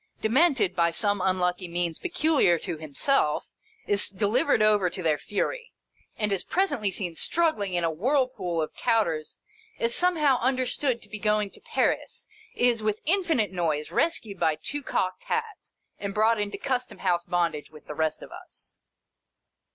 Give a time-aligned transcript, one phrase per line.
[0.19, 3.51] Demented, by some unlucky means peculiar to himself,
[3.85, 5.73] is delivered over to their fury,
[6.17, 9.37] and is presently seen struggling in a whirlpool of Touters—
[9.77, 12.25] is somehow understood to be going to Paris—
[12.55, 17.53] is, with infinite noise, rescued by two cocked hats, and brought into Custom House bond
[17.53, 18.79] age with the rest of us.